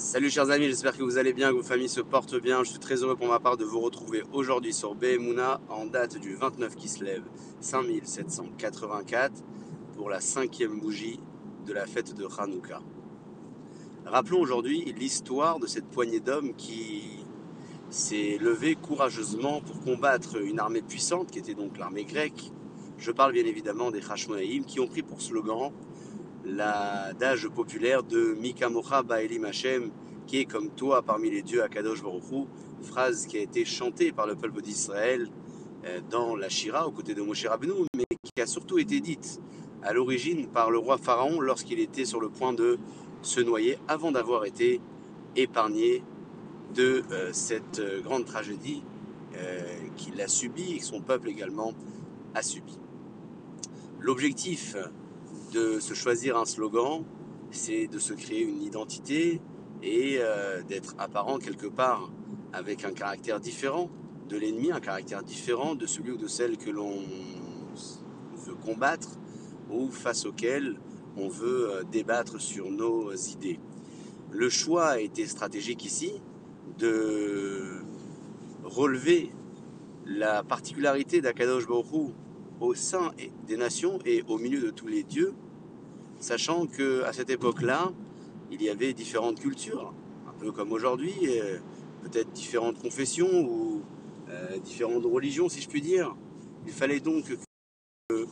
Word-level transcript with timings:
Salut 0.00 0.30
chers 0.30 0.48
amis, 0.50 0.66
j'espère 0.66 0.96
que 0.96 1.02
vous 1.02 1.18
allez 1.18 1.32
bien, 1.32 1.50
que 1.50 1.56
vos 1.56 1.62
familles 1.64 1.88
se 1.88 2.00
portent 2.00 2.40
bien. 2.40 2.62
Je 2.62 2.70
suis 2.70 2.78
très 2.78 3.02
heureux 3.02 3.16
pour 3.16 3.26
ma 3.26 3.40
part 3.40 3.56
de 3.56 3.64
vous 3.64 3.80
retrouver 3.80 4.22
aujourd'hui 4.32 4.72
sur 4.72 4.94
Behemuna 4.94 5.60
en 5.68 5.86
date 5.86 6.20
du 6.20 6.36
29 6.36 6.76
qui 6.76 6.86
se 6.86 7.02
lève 7.02 7.24
5784 7.58 9.42
pour 9.96 10.08
la 10.08 10.20
cinquième 10.20 10.78
bougie 10.78 11.18
de 11.66 11.72
la 11.72 11.84
fête 11.84 12.14
de 12.14 12.28
Hanouka. 12.38 12.80
Rappelons 14.06 14.38
aujourd'hui 14.38 14.84
l'histoire 14.96 15.58
de 15.58 15.66
cette 15.66 15.88
poignée 15.88 16.20
d'hommes 16.20 16.54
qui 16.54 17.24
s'est 17.90 18.38
levée 18.40 18.76
courageusement 18.76 19.62
pour 19.62 19.80
combattre 19.80 20.40
une 20.40 20.60
armée 20.60 20.82
puissante 20.82 21.32
qui 21.32 21.40
était 21.40 21.54
donc 21.54 21.76
l'armée 21.76 22.04
grecque. 22.04 22.52
Je 22.98 23.10
parle 23.10 23.32
bien 23.32 23.46
évidemment 23.46 23.90
des 23.90 24.08
Hashmonaïm 24.08 24.64
qui 24.64 24.78
ont 24.78 24.86
pris 24.86 25.02
pour 25.02 25.20
slogan 25.20 25.72
l'adage 26.48 27.48
populaire 27.48 28.02
de 28.02 28.34
Mikamocha 28.34 29.02
Ba'elim 29.02 29.44
Hashem, 29.44 29.90
qui 30.26 30.38
est 30.38 30.44
comme 30.44 30.70
toi 30.70 31.02
parmi 31.02 31.30
les 31.30 31.42
dieux 31.42 31.62
à 31.62 31.68
Kadosh 31.68 32.02
Baruch 32.02 32.46
phrase 32.82 33.26
qui 33.26 33.36
a 33.36 33.40
été 33.40 33.64
chantée 33.64 34.12
par 34.12 34.26
le 34.26 34.34
peuple 34.34 34.62
d'Israël 34.62 35.28
euh, 35.84 36.00
dans 36.10 36.36
la 36.36 36.48
Shira 36.48 36.86
aux 36.86 36.92
côtés 36.92 37.14
de 37.14 37.22
Moshe 37.22 37.44
Rabbeinu, 37.46 37.72
mais 37.96 38.04
qui 38.22 38.40
a 38.40 38.46
surtout 38.46 38.78
été 38.78 39.00
dite 39.00 39.40
à 39.82 39.92
l'origine 39.92 40.46
par 40.46 40.70
le 40.70 40.78
roi 40.78 40.96
Pharaon 40.96 41.40
lorsqu'il 41.40 41.80
était 41.80 42.04
sur 42.04 42.20
le 42.20 42.28
point 42.28 42.52
de 42.52 42.78
se 43.22 43.40
noyer 43.40 43.78
avant 43.88 44.12
d'avoir 44.12 44.44
été 44.44 44.80
épargné 45.36 46.02
de 46.74 47.02
euh, 47.10 47.30
cette 47.32 47.80
euh, 47.80 48.00
grande 48.00 48.24
tragédie 48.24 48.82
qu'il 49.96 50.20
a 50.20 50.26
subie 50.26 50.72
et 50.72 50.78
que 50.78 50.84
son 50.84 51.00
peuple 51.00 51.28
également 51.28 51.72
a 52.34 52.42
subi. 52.42 52.76
L'objectif 54.00 54.74
de 55.52 55.80
se 55.80 55.94
choisir 55.94 56.36
un 56.36 56.44
slogan, 56.44 57.04
c'est 57.50 57.86
de 57.86 57.98
se 57.98 58.12
créer 58.12 58.42
une 58.42 58.62
identité 58.62 59.40
et 59.82 60.16
euh, 60.18 60.62
d'être 60.62 60.94
apparent 60.98 61.38
quelque 61.38 61.66
part 61.66 62.10
avec 62.52 62.84
un 62.84 62.92
caractère 62.92 63.40
différent 63.40 63.90
de 64.28 64.36
l'ennemi, 64.36 64.70
un 64.70 64.80
caractère 64.80 65.22
différent 65.22 65.74
de 65.74 65.86
celui 65.86 66.12
ou 66.12 66.16
de 66.16 66.26
celle 66.26 66.58
que 66.58 66.70
l'on 66.70 67.02
veut 68.46 68.54
combattre 68.54 69.08
ou 69.70 69.90
face 69.90 70.26
auquel 70.26 70.78
on 71.16 71.28
veut 71.28 71.70
euh, 71.70 71.82
débattre 71.90 72.40
sur 72.40 72.70
nos 72.70 73.12
idées. 73.14 73.58
Le 74.30 74.48
choix 74.48 74.88
a 74.88 75.00
été 75.00 75.26
stratégique 75.26 75.84
ici 75.84 76.12
de 76.78 77.80
relever 78.64 79.32
la 80.06 80.42
particularité 80.42 81.20
d'Akadosh 81.20 81.66
Baruch 81.66 82.12
au 82.60 82.74
sein 82.74 83.12
des 83.46 83.56
nations 83.56 83.98
et 84.04 84.22
au 84.28 84.38
milieu 84.38 84.60
de 84.60 84.70
tous 84.70 84.86
les 84.86 85.02
dieux, 85.02 85.34
sachant 86.18 86.66
que 86.66 87.02
à 87.04 87.12
cette 87.12 87.30
époque-là, 87.30 87.92
il 88.50 88.62
y 88.62 88.68
avait 88.68 88.92
différentes 88.92 89.40
cultures, 89.40 89.92
un 90.28 90.32
peu 90.38 90.52
comme 90.52 90.72
aujourd'hui, 90.72 91.14
euh, 91.26 91.58
peut-être 92.02 92.32
différentes 92.32 92.78
confessions 92.78 93.40
ou 93.40 93.82
euh, 94.30 94.58
différentes 94.58 95.04
religions, 95.04 95.48
si 95.48 95.60
je 95.60 95.68
puis 95.68 95.82
dire. 95.82 96.14
Il 96.66 96.72
fallait 96.72 97.00
donc 97.00 97.24
que 98.08 98.26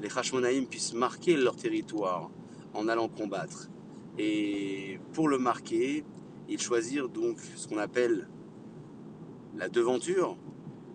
les 0.00 0.08
Hashmonaïm 0.16 0.66
puissent 0.66 0.94
marquer 0.94 1.36
leur 1.36 1.56
territoire 1.56 2.30
en 2.74 2.88
allant 2.88 3.08
combattre. 3.08 3.68
Et 4.18 4.98
pour 5.12 5.28
le 5.28 5.38
marquer, 5.38 6.04
ils 6.48 6.60
choisirent 6.60 7.08
donc 7.08 7.38
ce 7.54 7.68
qu'on 7.68 7.78
appelle 7.78 8.28
la 9.56 9.68
devanture. 9.68 10.36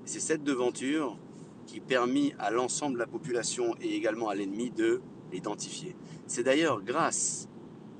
C'est 0.05 0.19
cette 0.19 0.43
devanture 0.43 1.17
qui 1.65 1.79
permit 1.79 2.33
à 2.39 2.51
l'ensemble 2.51 2.95
de 2.95 2.99
la 2.99 3.07
population 3.07 3.75
et 3.81 3.95
également 3.95 4.29
à 4.29 4.35
l'ennemi 4.35 4.71
de 4.71 5.01
l'identifier. 5.31 5.95
C'est 6.27 6.43
d'ailleurs 6.43 6.81
grâce 6.81 7.47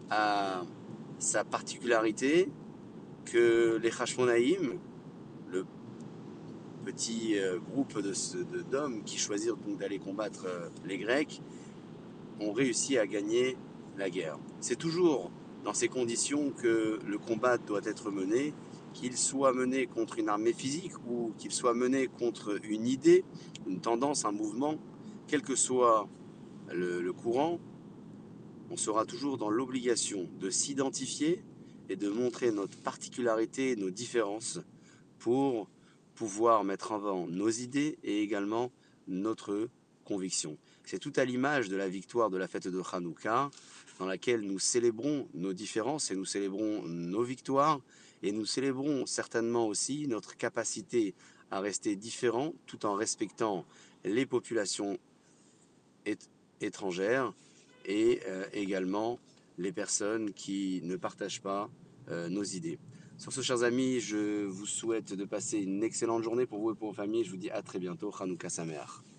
à 0.10 0.64
sa 1.20 1.44
particularité 1.44 2.50
que 3.26 3.80
les 3.82 3.90
Hashmonaïm, 3.90 4.80
le 5.50 5.66
petit 6.86 7.38
euh, 7.38 7.60
groupe 7.60 8.00
d'hommes 8.72 9.00
de, 9.00 9.04
qui 9.04 9.18
choisirent 9.18 9.58
donc 9.58 9.78
d'aller 9.78 10.00
combattre 10.00 10.46
euh, 10.48 10.70
les 10.86 10.98
Grecs, 10.98 11.42
ont 12.40 12.52
réussi 12.52 12.98
à 12.98 13.06
gagner 13.06 13.56
la 13.98 14.10
guerre. 14.10 14.40
C'est 14.60 14.78
toujours 14.78 15.32
dans 15.64 15.74
ces 15.74 15.88
conditions 15.88 16.52
que 16.52 17.00
le 17.06 17.18
combat 17.18 17.58
doit 17.58 17.82
être 17.86 18.10
mené 18.10 18.54
qu'il 18.94 19.18
soit 19.18 19.54
mené 19.54 19.88
contre 19.88 20.20
une 20.20 20.30
armée 20.30 20.54
physique 20.54 20.94
ou 21.08 21.34
qu'il 21.38 21.52
soit 21.52 21.74
mené 21.74 22.08
contre 22.08 22.60
une 22.64 22.88
idée, 22.88 23.24
une 23.68 23.82
tendance, 23.82 24.26
un 24.26 24.32
mouvement, 24.32 24.78
quel 25.28 25.42
que 25.42 25.56
soit 25.56 26.08
le, 26.72 27.12
courant, 27.12 27.60
on 28.70 28.78
sera 28.78 29.06
toujours 29.06 29.38
dans 29.38 29.50
l'obligation 29.50 30.30
de 30.40 30.50
s'identifier 30.50 31.44
et 31.90 31.96
de 31.96 32.10
montrer 32.10 32.52
notre 32.52 32.78
particularité, 32.82 33.76
nos 33.76 33.90
différences 33.90 34.60
pour 35.20 35.70
pouvoir 36.16 36.64
mettre 36.64 36.92
en 36.92 36.96
avant 36.96 37.28
nos 37.28 37.50
idées 37.50 37.98
et 38.04 38.22
également 38.22 38.72
notre 39.08 39.70
conviction. 40.06 40.58
C'est 40.84 41.00
tout 41.00 41.14
à 41.16 41.26
l'image 41.26 41.70
de 41.70 41.76
la 41.76 41.88
victoire 41.88 42.30
de 42.30 42.38
la 42.38 42.48
fête 42.48 42.68
de 42.68 42.82
Hanouka, 42.92 43.50
dans 44.00 44.06
laquelle 44.06 44.42
nous 44.42 44.60
célébrons 44.60 45.28
nos 45.34 45.54
différences 45.54 46.12
et 46.12 46.16
nous 46.16 46.26
célébrons 46.26 46.84
nos 46.84 47.24
victoires 47.24 47.80
et 48.24 48.32
nous 48.32 48.46
célébrons 48.46 49.06
certainement 49.06 49.68
aussi 49.68 50.08
notre 50.08 50.38
capacité 50.38 51.14
à 51.50 51.60
rester 51.60 51.96
différents 51.96 52.54
tout 52.66 52.86
en 52.86 52.94
respectant 52.94 53.66
les 54.04 54.26
populations 54.26 54.98
étrangères 56.62 57.34
et 57.86 58.22
euh, 58.28 58.46
également 58.54 59.20
les 59.58 59.72
personnes 59.72 60.34
qui 60.34 60.82
ne 60.84 60.96
partagent 60.96 61.42
pas 61.42 61.70
euh, 62.10 62.30
nos 62.30 62.44
idées. 62.44 62.80
Sur 63.18 63.32
ce, 63.32 63.42
chers 63.42 63.64
amis, 63.64 64.00
je 64.00 64.46
vous 64.46 64.66
souhaite 64.66 65.14
de 65.14 65.26
passer 65.26 65.60
une 65.60 65.84
excellente 65.84 66.24
journée 66.24 66.48
pour 66.48 66.60
vous 66.60 66.72
et 66.72 66.76
pour 66.76 66.88
vos 66.88 66.96
familles. 66.96 67.24
Je 67.24 67.30
vous 67.30 67.38
dis 67.38 67.52
à 67.52 67.62
très 67.62 67.78
bientôt. 67.78 68.12
Hanouka 68.20 68.50
Sameach. 68.50 69.11